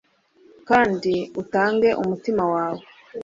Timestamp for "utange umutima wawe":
1.41-2.83